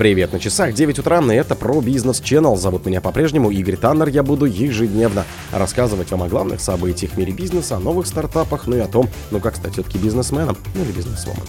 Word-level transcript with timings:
Привет 0.00 0.32
на 0.32 0.40
часах, 0.40 0.72
9 0.72 0.98
утра, 0.98 1.20
и 1.20 1.34
это 1.34 1.54
про 1.54 1.78
бизнес 1.82 2.22
Channel. 2.22 2.56
Зовут 2.56 2.86
меня 2.86 3.02
по-прежнему 3.02 3.50
Игорь 3.50 3.76
Таннер. 3.76 4.08
Я 4.08 4.22
буду 4.22 4.46
ежедневно 4.46 5.26
рассказывать 5.52 6.10
вам 6.10 6.22
о 6.22 6.28
главных 6.28 6.62
событиях 6.62 7.12
в 7.12 7.18
мире 7.18 7.34
бизнеса, 7.34 7.76
о 7.76 7.80
новых 7.80 8.06
стартапах, 8.06 8.66
ну 8.66 8.76
и 8.76 8.78
о 8.78 8.86
том, 8.86 9.10
ну 9.30 9.40
как 9.40 9.56
стать 9.56 9.74
все-таки 9.74 9.98
бизнесменом, 9.98 10.56
ну 10.74 10.84
или 10.84 10.92
бизнесвомен. 10.92 11.42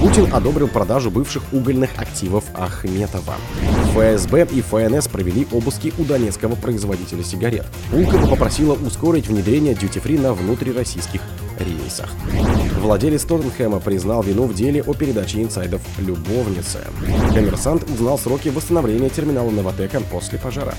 Путин 0.00 0.34
одобрил 0.34 0.68
продажу 0.68 1.10
бывших 1.10 1.42
угольных 1.52 1.90
активов 1.98 2.44
Ахметова. 2.54 3.34
ФСБ 3.92 4.48
и 4.52 4.62
ФНС 4.62 5.06
провели 5.08 5.46
обыски 5.52 5.92
у 5.98 6.04
донецкого 6.04 6.54
производителя 6.54 7.22
сигарет. 7.22 7.66
Пулкова 7.90 8.26
попросила 8.26 8.72
ускорить 8.72 9.28
внедрение 9.28 9.74
дьюти-фри 9.74 10.16
на 10.16 10.32
внутрироссийских 10.32 11.20
рейсах. 11.58 12.10
Владелец 12.80 13.24
Тоттенхэма 13.24 13.80
признал 13.80 14.22
вину 14.22 14.46
в 14.46 14.54
деле 14.54 14.82
о 14.82 14.94
передаче 14.94 15.42
инсайдов 15.42 15.80
любовнице. 15.98 16.80
Коммерсант 17.34 17.84
узнал 17.90 18.18
сроки 18.18 18.48
восстановления 18.48 19.08
терминала 19.08 19.50
Новотека 19.50 20.00
после 20.00 20.38
пожара. 20.38 20.74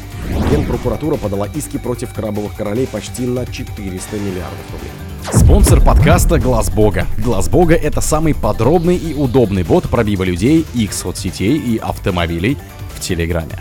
Генпрокуратура 0.52 1.18
подала 1.18 1.48
иски 1.48 1.78
против 1.78 2.14
крабовых 2.14 2.56
королей 2.56 2.88
почти 2.88 3.26
на 3.26 3.46
400 3.46 4.16
миллиардов 4.18 4.72
рублей. 4.72 4.92
Спонсор 5.34 5.84
подкаста 5.84 6.40
Глаз 6.40 6.72
Бога. 6.72 7.06
Глаз 7.18 7.50
Бога 7.50 7.76
это 7.76 8.02
самый 8.02 8.34
подробный 8.34 8.96
и 8.96 9.14
удобный 9.14 9.64
бот 9.64 9.88
пробива 9.90 10.24
людей, 10.24 10.66
их 10.74 10.94
соцсетей 10.94 11.58
и 11.58 11.78
автомобилей 11.78 12.58
в 12.96 13.00
Телеграме. 13.00 13.60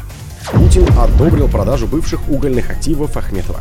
Путин 0.53 0.87
одобрил 0.99 1.47
продажу 1.49 1.87
бывших 1.87 2.27
угольных 2.31 2.71
активов 2.71 3.17
Ахметова. 3.17 3.61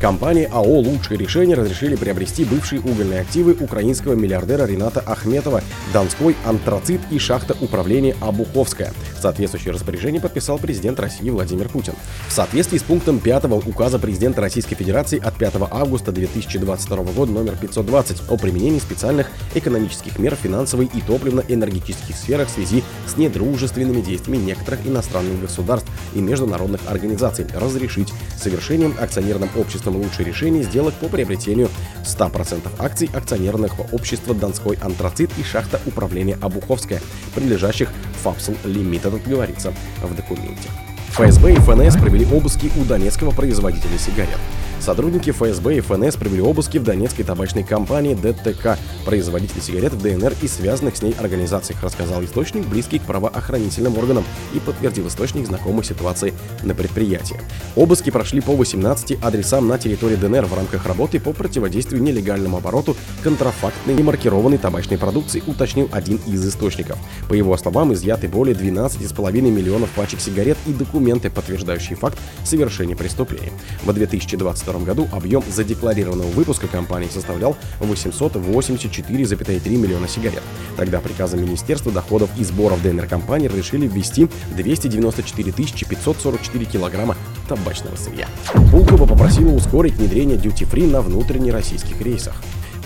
Компании 0.00 0.46
АО 0.52 0.80
«Лучшее 0.80 1.16
решение» 1.16 1.56
разрешили 1.56 1.96
приобрести 1.96 2.44
бывшие 2.44 2.82
угольные 2.82 3.20
активы 3.20 3.56
украинского 3.58 4.12
миллиардера 4.12 4.66
Рената 4.66 5.00
Ахметова, 5.00 5.62
Донской 5.94 6.36
антрацит 6.44 7.00
и 7.10 7.18
шахта 7.18 7.56
управления 7.62 8.14
Обуховская. 8.20 8.92
Соответствующее 9.18 9.72
распоряжение 9.72 10.20
подписал 10.20 10.58
президент 10.58 11.00
России 11.00 11.30
Владимир 11.30 11.70
Путин. 11.70 11.94
В 12.28 12.32
соответствии 12.32 12.76
с 12.76 12.82
пунктом 12.82 13.20
5 13.20 13.44
указа 13.66 13.98
президента 13.98 14.42
Российской 14.42 14.74
Федерации 14.74 15.18
от 15.18 15.34
5 15.38 15.54
августа 15.70 16.12
2022 16.12 16.96
года 17.12 17.32
номер 17.32 17.56
520 17.58 18.22
о 18.28 18.36
применении 18.36 18.78
специальных 18.78 19.28
экономических 19.54 20.18
мер 20.18 20.36
в 20.36 20.40
финансовой 20.40 20.90
и 20.92 21.00
топливно-энергетических 21.00 22.14
сферах 22.14 22.48
в 22.48 22.52
связи 22.52 22.84
с 23.06 23.16
недружественными 23.16 24.02
действиями 24.02 24.42
некоторых 24.42 24.86
иностранных 24.86 25.40
государств 25.40 25.88
и 26.14 26.20
международных 26.20 26.82
организаций 26.86 27.46
разрешить 27.54 28.12
совершением 28.36 28.94
акционерным 29.00 29.48
обществом 29.56 29.85
обществом 29.86 29.96
лучшее 29.96 30.26
решение 30.26 30.62
сделок 30.62 30.94
по 30.94 31.08
приобретению 31.08 31.68
100% 32.04 32.68
акций 32.78 33.08
акционерного 33.12 33.86
общества 33.92 34.34
«Донской 34.34 34.76
антрацит» 34.76 35.30
и 35.38 35.42
шахта 35.42 35.80
управления 35.86 36.38
«Обуховская», 36.40 37.00
принадлежащих 37.34 37.88
«Фапсл 38.22 38.54
Лимитед», 38.64 39.22
говорится 39.24 39.72
в 40.02 40.14
документе. 40.14 40.68
ФСБ 41.10 41.54
и 41.54 41.56
ФНС 41.56 41.96
провели 41.96 42.26
обыски 42.26 42.70
у 42.76 42.84
донецкого 42.84 43.30
производителя 43.30 43.98
сигарет. 43.98 44.38
Сотрудники 44.80 45.30
ФСБ 45.30 45.78
и 45.78 45.80
ФНС 45.80 46.16
провели 46.16 46.40
обыски 46.40 46.78
в 46.78 46.84
донецкой 46.84 47.24
табачной 47.24 47.64
компании 47.64 48.14
ДТК, 48.14 48.78
производителя 49.04 49.60
сигарет 49.60 49.92
в 49.92 50.00
ДНР 50.00 50.34
и 50.42 50.48
связанных 50.48 50.96
с 50.96 51.02
ней 51.02 51.14
организациях, 51.18 51.82
рассказал 51.82 52.22
источник, 52.24 52.66
близкий 52.66 52.98
к 52.98 53.02
правоохранительным 53.02 53.98
органам, 53.98 54.24
и 54.54 54.60
подтвердил 54.60 55.08
источник 55.08 55.46
знакомой 55.46 55.82
ситуации 55.82 56.34
на 56.62 56.74
предприятии. 56.74 57.40
Обыски 57.74 58.10
прошли 58.10 58.40
по 58.40 58.54
18 58.54 59.18
адресам 59.22 59.66
на 59.66 59.78
территории 59.78 60.16
ДНР 60.16 60.46
в 60.46 60.54
рамках 60.54 60.86
работы 60.86 61.18
по 61.18 61.32
противодействию 61.32 62.02
нелегальному 62.02 62.58
обороту 62.58 62.96
контрафактной 63.24 63.98
и 63.98 64.02
маркированной 64.02 64.58
табачной 64.58 64.98
продукции, 64.98 65.42
уточнил 65.46 65.88
один 65.90 66.20
из 66.26 66.46
источников. 66.46 66.98
По 67.28 67.34
его 67.34 67.56
словам, 67.56 67.92
изъяты 67.92 68.28
более 68.28 68.54
12,5 68.54 69.40
миллионов 69.40 69.90
пачек 69.90 70.20
сигарет 70.20 70.58
и 70.66 70.72
документы, 70.72 71.30
подтверждающие 71.30 71.96
факт 71.96 72.18
совершения 72.44 72.94
преступления. 72.94 73.52
В 73.82 73.92
2020 73.92 74.65
2022 74.72 74.84
году 74.84 75.08
объем 75.12 75.42
задекларированного 75.48 76.28
выпуска 76.28 76.66
компании 76.66 77.08
составлял 77.08 77.56
884,3 77.80 79.68
миллиона 79.76 80.08
сигарет. 80.08 80.42
Тогда 80.76 81.00
приказом 81.00 81.42
Министерства 81.42 81.92
доходов 81.92 82.30
и 82.36 82.44
сборов 82.44 82.82
ДНР 82.82 83.06
компании 83.06 83.48
разрешили 83.48 83.86
ввести 83.86 84.28
294 84.56 85.52
544 85.52 86.64
килограмма 86.64 87.16
табачного 87.48 87.96
сырья. 87.96 88.28
Пулкова 88.70 89.06
попросила 89.06 89.52
ускорить 89.52 89.94
внедрение 89.94 90.36
дьюти-фри 90.36 90.86
на 90.86 91.00
внутреннероссийских 91.00 92.00
рейсах. 92.00 92.34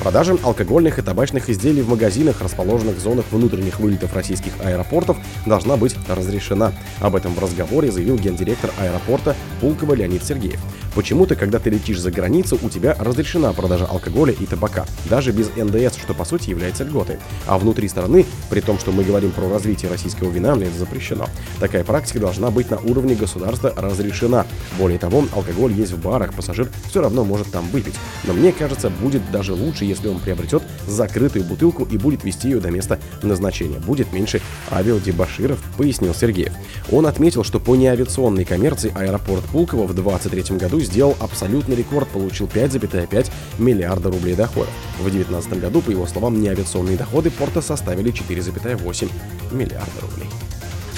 Продажа 0.01 0.35
алкогольных 0.43 0.99
и 0.99 1.03
табачных 1.03 1.51
изделий 1.51 1.83
в 1.83 1.91
магазинах, 1.91 2.41
расположенных 2.41 2.97
в 2.97 3.01
зонах 3.01 3.27
внутренних 3.31 3.81
вылетов 3.81 4.15
российских 4.15 4.53
аэропортов, 4.65 5.19
должна 5.45 5.77
быть 5.77 5.95
разрешена. 6.09 6.73
Об 7.01 7.17
этом 7.17 7.35
в 7.35 7.39
разговоре 7.39 7.93
заявил 7.93 8.17
гендиректор 8.17 8.71
аэропорта 8.79 9.37
Пулкова 9.61 9.93
Леонид 9.93 10.25
Сергеев. 10.25 10.59
Почему-то, 11.01 11.35
когда 11.35 11.59
ты 11.59 11.71
летишь 11.71 11.99
за 11.99 12.11
границу, 12.11 12.59
у 12.63 12.69
тебя 12.69 12.95
разрешена 12.99 13.55
продажа 13.55 13.87
алкоголя 13.87 14.35
и 14.39 14.45
табака, 14.45 14.85
даже 15.09 15.33
без 15.33 15.49
НДС, 15.57 15.97
что 15.97 16.13
по 16.13 16.27
сути 16.27 16.51
является 16.51 16.85
льготой. 16.85 17.17
А 17.47 17.59
внутри 17.59 17.89
страны, 17.89 18.27
при 18.51 18.61
том, 18.61 18.79
что 18.79 18.93
мы 18.93 19.03
говорим 19.03 19.31
про 19.31 19.49
развитие 19.49 19.91
российского 19.91 20.31
вина, 20.31 20.51
это 20.61 20.79
запрещено. 20.79 21.27
Такая 21.59 21.85
практика 21.85 22.21
должна 22.21 22.51
быть 22.51 22.71
на 22.71 22.77
уровне 22.77 23.15
государства 23.15 23.73
разрешена. 23.75 24.45
Более 24.79 24.99
того, 24.99 25.25
алкоголь 25.35 25.73
есть 25.73 25.93
в 25.93 26.03
барах, 26.03 26.35
пассажир 26.35 26.69
все 26.91 27.01
равно 27.01 27.25
может 27.25 27.51
там 27.51 27.67
выпить. 27.71 27.95
Но 28.25 28.35
мне 28.35 28.53
кажется, 28.53 28.91
будет 28.91 29.23
даже 29.31 29.55
лучше, 29.55 29.87
если 29.87 30.09
он 30.09 30.21
приобретет 30.21 30.63
закрытую 30.87 31.47
бутылку 31.47 31.85
и 31.91 31.97
будет 31.97 32.25
вести 32.25 32.51
ее 32.51 32.61
до 32.61 32.71
места 32.71 32.99
назначения. 33.23 33.79
Будет 33.79 34.13
меньше 34.13 34.43
авиадебаширов, 34.71 35.63
пояснил 35.79 36.15
Сергеев. 36.15 36.53
Он 36.93 37.07
отметил, 37.07 37.43
что 37.43 37.59
по 37.59 37.75
неавиационной 37.75 38.45
коммерции 38.45 38.93
аэропорт 38.95 39.47
Пулково 39.47 39.87
в 39.87 39.95
2023 39.95 40.59
году 40.59 40.79
сделал 40.91 41.17
абсолютный 41.21 41.77
рекорд, 41.77 42.09
получил 42.09 42.47
5,5 42.47 43.31
миллиарда 43.59 44.11
рублей 44.11 44.35
доходов. 44.35 44.73
В 44.99 45.05
2019 45.05 45.61
году, 45.61 45.81
по 45.81 45.91
его 45.91 46.07
словам, 46.07 46.41
неавиационные 46.41 46.97
доходы 46.97 47.31
порта 47.31 47.63
составили 47.63 48.13
4,8 48.13 49.11
миллиарда 49.53 50.01
рублей. 50.03 50.29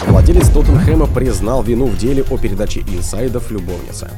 Владелец 0.07 0.49
Тоттенхэма 0.49 1.07
признал 1.07 1.63
вину 1.63 1.87
в 1.87 1.97
деле 1.99 2.25
о 2.31 2.39
передаче 2.39 2.81
инсайдов 2.81 3.51
любовницы. 3.51 4.11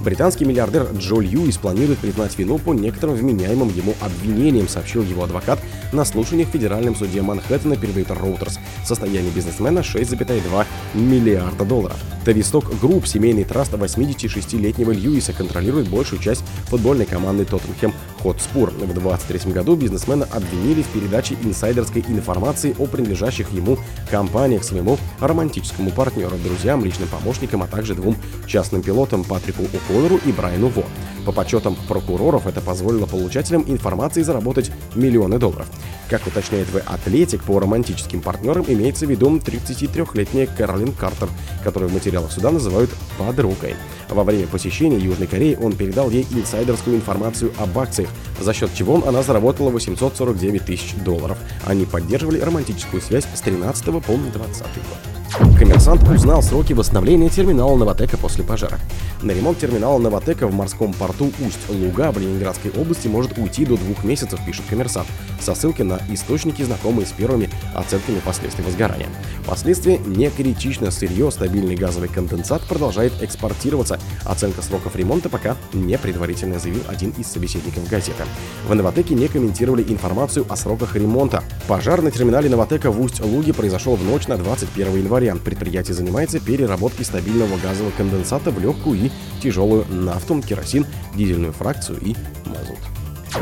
Британский 0.00 0.44
миллиардер 0.44 0.88
Джо 0.96 1.20
Льюис 1.20 1.56
планирует 1.56 1.98
признать 1.98 2.36
вину 2.38 2.58
по 2.58 2.74
некоторым 2.74 3.16
вменяемым 3.16 3.68
ему 3.68 3.94
обвинениям, 4.00 4.68
сообщил 4.68 5.02
его 5.02 5.24
адвокат 5.24 5.58
на 5.92 6.04
слушаниях 6.04 6.48
в 6.48 6.52
Федеральном 6.52 6.94
суде 6.94 7.22
Манхэттена, 7.22 7.76
передает 7.76 8.10
Reuters. 8.10 8.58
Состояние 8.84 9.30
бизнесмена 9.32 9.80
6,2 9.80 10.66
миллиарда 10.94 11.64
долларов. 11.64 11.96
Tavistock 12.26 12.76
Group, 12.80 13.06
семейный 13.06 13.44
траст 13.44 13.72
86-летнего 13.72 14.90
Льюиса, 14.90 15.32
контролирует 15.32 15.88
большую 15.88 16.20
часть 16.20 16.42
футбольной 16.64 17.06
команды 17.06 17.44
Тоттенхэм 17.44 17.94
Хотспур. 18.20 18.70
В 18.70 18.78
2023 18.78 19.52
году 19.52 19.76
бизнесмена 19.76 20.26
обвинили 20.32 20.82
в 20.82 20.88
передаче 20.88 21.36
инсайдерской 21.44 22.04
информации 22.08 22.74
о 22.80 22.86
принадлежащих 22.86 23.52
ему 23.52 23.78
компаниях 24.10 24.64
своему 24.64 24.98
романтическому 25.20 25.90
партнеру, 25.92 26.36
друзьям, 26.38 26.84
личным 26.84 27.08
помощникам, 27.08 27.62
а 27.62 27.68
также 27.68 27.94
двум 27.94 28.16
частным 28.48 28.82
пилотам 28.82 29.22
Патрику 29.22 29.62
О'Коннору 29.96 30.20
и 30.26 30.32
Брайану 30.32 30.68
Во. 30.68 30.84
По 31.24 31.32
подсчетам 31.32 31.74
прокуроров, 31.88 32.46
это 32.46 32.60
позволило 32.60 33.06
получателям 33.06 33.64
информации 33.66 34.22
заработать 34.22 34.70
миллионы 34.94 35.38
долларов. 35.38 35.66
Как 36.08 36.24
уточняет 36.26 36.68
в 36.68 36.78
Атлетик, 36.86 37.42
по 37.42 37.58
романтическим 37.58 38.20
партнерам 38.20 38.64
имеется 38.68 39.06
в 39.06 39.10
виду 39.10 39.36
33-летняя 39.38 40.46
Кэролин 40.46 40.92
Картер, 40.92 41.28
которую 41.64 41.88
в 41.88 41.94
материалах 41.94 42.30
суда 42.30 42.50
называют 42.52 42.90
подругой. 43.18 43.74
Во 44.08 44.22
время 44.22 44.46
посещения 44.46 44.98
Южной 44.98 45.26
Кореи 45.26 45.58
он 45.60 45.72
передал 45.72 46.10
ей 46.10 46.26
инсайдерскую 46.30 46.94
информацию 46.94 47.52
об 47.58 47.76
акциях, 47.76 48.10
за 48.38 48.52
счет 48.52 48.70
чего 48.74 49.02
она 49.04 49.22
заработала 49.22 49.70
849 49.70 50.62
тысяч 50.62 50.94
долларов. 51.04 51.38
Они 51.64 51.86
поддерживали 51.86 52.38
романтическую 52.38 53.02
связь 53.02 53.24
с 53.34 53.40
13 53.40 53.84
по 53.84 54.00
20 54.00 54.12
год. 54.12 55.15
Коммерсант 55.58 56.08
узнал 56.08 56.42
сроки 56.42 56.72
восстановления 56.72 57.28
терминала 57.28 57.76
«Новотека» 57.76 58.16
после 58.16 58.44
пожара. 58.44 58.78
На 59.22 59.32
ремонт 59.32 59.58
терминала 59.58 59.98
«Новотека» 59.98 60.46
в 60.46 60.54
морском 60.54 60.92
порту 60.92 61.32
Усть-Луга 61.40 62.12
в 62.12 62.18
Ленинградской 62.18 62.70
области 62.70 63.08
может 63.08 63.36
уйти 63.36 63.64
до 63.64 63.76
двух 63.76 64.04
месяцев, 64.04 64.38
пишет 64.46 64.64
коммерсант, 64.68 65.08
со 65.40 65.54
ссылки 65.54 65.82
на 65.82 66.00
источники, 66.10 66.62
знакомые 66.62 67.06
с 67.06 67.12
первыми 67.12 67.50
оценками 67.74 68.20
последствий 68.20 68.64
возгорания. 68.64 69.08
Последствия 69.46 69.98
не 69.98 70.30
критично, 70.30 70.90
сырье, 70.90 71.30
стабильный 71.30 71.74
газовый 71.74 72.08
конденсат 72.08 72.62
продолжает 72.62 73.12
экспортироваться. 73.22 73.98
Оценка 74.24 74.62
сроков 74.62 74.94
ремонта 74.94 75.28
пока 75.28 75.56
не 75.72 75.98
предварительная, 75.98 76.58
заявил 76.58 76.82
один 76.88 77.10
из 77.18 77.26
собеседников 77.26 77.88
газеты. 77.88 78.24
В 78.68 78.74
«Новотеке» 78.74 79.14
не 79.14 79.28
комментировали 79.28 79.82
информацию 79.82 80.46
о 80.48 80.56
сроках 80.56 80.94
ремонта. 80.94 81.42
Пожар 81.66 82.00
на 82.02 82.10
терминале 82.10 82.48
«Новотека» 82.48 82.90
в 82.90 83.00
Усть-Луге 83.00 83.52
произошел 83.52 83.96
в 83.96 84.04
ночь 84.04 84.28
на 84.28 84.36
21 84.36 84.96
января 84.96 85.15
вариант. 85.16 85.42
Предприятие 85.42 85.94
занимается 85.94 86.40
переработкой 86.40 87.06
стабильного 87.06 87.56
газового 87.58 87.90
конденсата 87.96 88.50
в 88.50 88.60
легкую 88.60 89.06
и 89.06 89.10
тяжелую 89.42 89.86
нафту, 89.88 90.42
керосин, 90.42 90.86
дизельную 91.14 91.52
фракцию 91.52 91.98
и 92.00 92.14
мазут. 92.44 92.78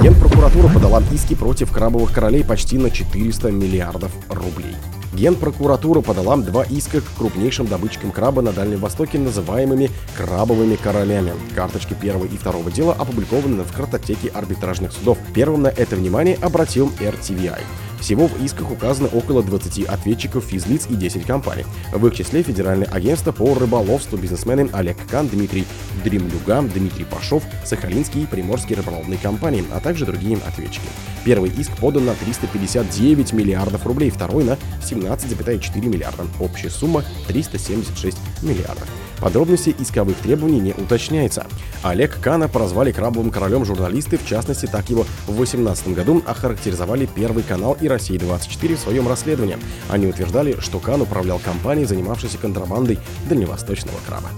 Генпрокуратура 0.00 0.68
подала 0.72 1.02
иски 1.12 1.34
против 1.34 1.72
крабовых 1.72 2.12
королей 2.12 2.44
почти 2.44 2.78
на 2.78 2.90
400 2.90 3.50
миллиардов 3.50 4.12
рублей. 4.28 4.74
Генпрокуратура 5.14 6.00
подала 6.00 6.36
два 6.36 6.64
иска 6.64 7.00
к 7.00 7.04
крупнейшим 7.16 7.66
добытчикам 7.66 8.10
краба 8.10 8.42
на 8.42 8.52
Дальнем 8.52 8.80
Востоке, 8.80 9.18
называемыми 9.18 9.90
крабовыми 10.16 10.74
королями. 10.74 11.32
Карточки 11.54 11.94
первого 11.94 12.24
и 12.24 12.36
второго 12.36 12.70
дела 12.72 12.94
опубликованы 12.94 13.62
в 13.62 13.72
картотеке 13.72 14.28
арбитражных 14.28 14.92
судов. 14.92 15.18
Первым 15.32 15.62
на 15.62 15.68
это 15.68 15.94
внимание 15.94 16.36
обратил 16.40 16.90
RTVI. 17.00 17.60
Всего 18.04 18.26
в 18.26 18.44
исках 18.44 18.70
указано 18.70 19.08
около 19.08 19.42
20 19.42 19.86
ответчиков 19.86 20.44
физлиц 20.44 20.86
и 20.90 20.94
10 20.94 21.24
компаний. 21.24 21.64
В 21.90 22.06
их 22.06 22.14
числе 22.14 22.42
Федеральное 22.42 22.86
агентство 22.88 23.32
по 23.32 23.54
рыболовству, 23.54 24.18
бизнесмены 24.18 24.68
Олег 24.74 24.98
Кан, 25.10 25.26
Дмитрий 25.26 25.64
Дремлюга, 26.04 26.60
Дмитрий 26.60 27.06
Пашов, 27.06 27.42
Сахалинские 27.64 28.24
и 28.24 28.26
Приморские 28.26 28.76
рыболовные 28.76 29.18
компании, 29.18 29.64
а 29.72 29.80
также 29.80 30.04
другие 30.04 30.36
ответчики. 30.46 30.84
Первый 31.24 31.48
иск 31.48 31.74
подан 31.78 32.04
на 32.04 32.12
359 32.12 33.32
миллиардов 33.32 33.86
рублей, 33.86 34.10
второй 34.10 34.44
на 34.44 34.58
17,4 34.82 35.86
миллиарда. 35.86 36.24
Общая 36.40 36.68
сумма 36.68 37.04
376 37.26 38.18
миллиардов. 38.42 38.86
Подробности 39.24 39.74
исковых 39.78 40.18
требований 40.18 40.60
не 40.60 40.72
уточняется. 40.72 41.46
Олег 41.82 42.20
Кана 42.20 42.46
прозвали 42.46 42.92
крабовым 42.92 43.30
королем 43.30 43.64
журналисты, 43.64 44.18
в 44.18 44.26
частности, 44.26 44.66
так 44.66 44.90
его 44.90 45.04
в 45.26 45.34
2018 45.34 45.94
году 45.94 46.22
охарактеризовали 46.26 47.06
Первый 47.06 47.42
канал 47.42 47.74
и 47.80 47.88
Россия-24 47.88 48.76
в 48.76 48.78
своем 48.78 49.08
расследовании. 49.08 49.56
Они 49.88 50.06
утверждали, 50.06 50.60
что 50.60 50.78
Кан 50.78 51.00
управлял 51.00 51.38
компанией, 51.38 51.86
занимавшейся 51.86 52.36
контрабандой 52.36 52.98
дальневосточного 53.26 53.96
краба. 54.06 54.28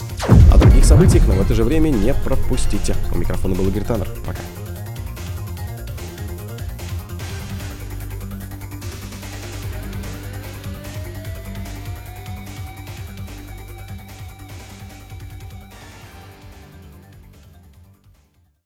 О 0.55 0.57
других 0.57 0.85
событиях, 0.85 1.27
но 1.27 1.35
в 1.35 1.41
это 1.41 1.53
же 1.53 1.65
время 1.65 1.89
не 1.89 2.15
пропустите. 2.15 2.95
У 3.13 3.19
микрофона 3.19 3.57
был 3.57 3.67
Игорь 3.67 3.83
Таннер. 3.83 4.09
Пока. 4.25 4.39